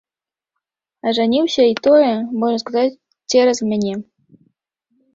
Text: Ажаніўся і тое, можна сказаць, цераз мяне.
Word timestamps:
Ажаніўся 1.11 1.61
і 1.73 1.77
тое, 1.89 2.09
можна 2.39 2.57
сказаць, 2.65 2.97
цераз 3.31 3.57
мяне. 3.71 3.93